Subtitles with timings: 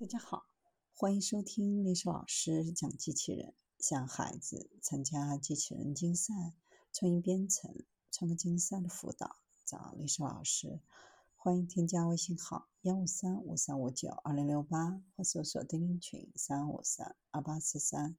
[0.00, 0.46] 大家好，
[0.94, 6.54] 欢迎收听历史老师讲机器人，向孩子参加机器人竞赛、
[6.92, 10.78] 创意编程、创客竞赛的辅导，找历史老师。
[11.34, 18.16] 欢迎添加微信号幺五三五三五九二零六八，或搜索钉钉群三五三二八四三。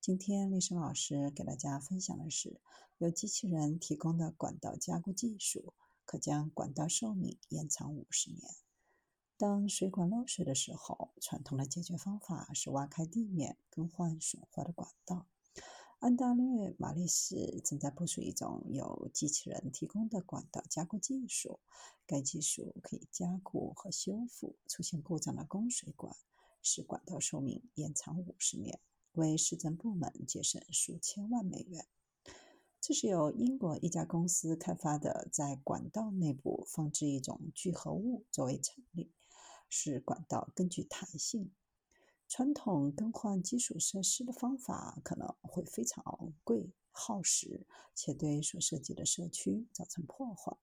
[0.00, 2.62] 今天历史老师给大家分享的是，
[2.96, 5.74] 由机器人提供的管道加固技术，
[6.06, 8.40] 可将管道寿命延长五十年。
[9.40, 15.28] 当水管漏水的时候，传统的解决方法是挖开地面，更换损坏的管道。
[15.98, 21.58] 安大略马力士正在部署一种由机器人提供的管道加固技术，
[22.06, 26.14] 该技术可以加固和修复出现故障的供水管，
[26.60, 28.78] 使管道寿命延长五十年，
[29.12, 31.86] 为市政部门节省数千万美元。
[32.78, 39.10] 这是由英国一家公司开发的，在管道内部放置一种聚合物作为衬力。
[39.70, 41.50] 使管道更具弹性。
[42.28, 50.56] 传统更换基础设施的方法可能会非常昂贵、耗时，且对所涉及的社区造成破坏。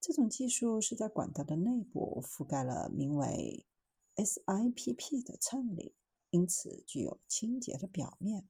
[0.00, 3.66] 这种技术是在管道的内部覆盖了名为
[4.14, 5.94] SIPP 的衬里，
[6.30, 8.48] 因此具有清洁的表面。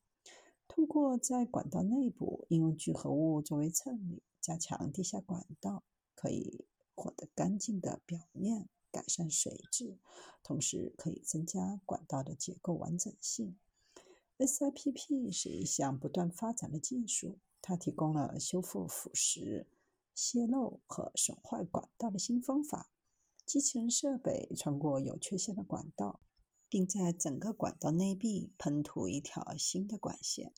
[0.69, 5.83] 通过在管道内部应用聚合物作为衬里，加强地下管道，
[6.15, 8.69] 可以获得干净的表面。
[8.91, 9.99] 改善水质，
[10.43, 13.57] 同时可以增加管道的结构完整性。
[14.39, 19.67] SIPP 是一项不断发展的技术，它提供了修复腐蚀、
[20.15, 22.91] 泄漏和损坏管道的新方法。
[23.45, 26.21] 机器人设备穿过有缺陷的管道，
[26.69, 30.53] 并在整个管道内壁喷涂一条新的管线。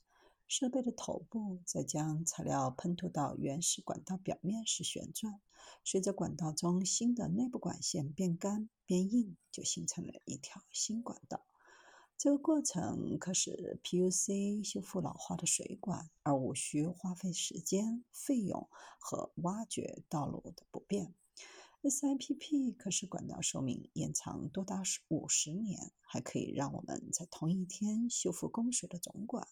[0.47, 5.39] 设备的头部在将材料喷涂到原始管道表面时旋转，
[5.83, 11.45] 随着管道中新的内部管线变干变硬，就形成了一条新管道。
[12.17, 21.15] 这个过程可使 PUC 修复老化的水管，而无需花费时间、费用和挖掘道路的不便。
[21.81, 29.47] SIPP 可使管道寿命延长多达五十年，还可以让我们在同一天修复供水的总管。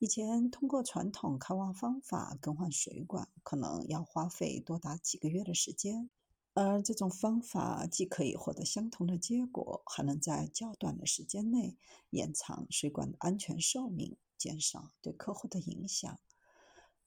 [0.00, 6.08] 以前通过传统开挖方法更换水管，可能要花费多达几个月的时间，
[6.54, 11.76] 而这种方法既可以获得相同的结果，还能在较短的时间内
[12.10, 16.20] 延长水管的安全寿命，减少对客户的影响。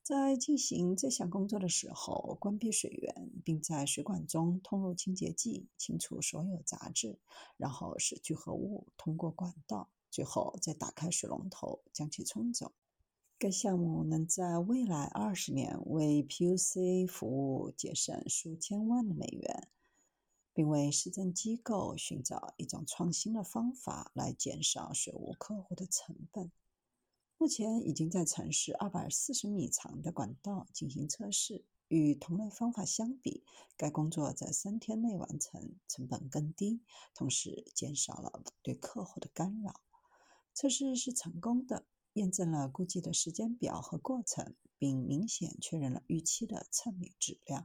[0.03, 7.17] 在进行这项工作的时候，关闭水源，并在水管中通入清洁剂，清除所有杂质，
[7.55, 12.73] 然后使聚合物通过管道，最后再打开水龙头将其冲走。
[13.41, 19.67] 该项目能在未来二十年为 PUC 服务节省数千万的美元，
[20.53, 26.51] 并为市政机构寻找一种创新的方法来减少水务客户的成本。
[27.39, 31.65] 目前已经在城市二百四十米长的管道进行测试。
[31.87, 33.43] 与同类方法相比，
[33.75, 36.83] 该工作在三天内完成，成本更低，
[37.15, 39.81] 同时减少了对客户的干扰。
[40.53, 41.87] 测试是成功的。
[42.13, 47.59] 验证了估计的时间表和过程，并明显确认了预期的测量质量。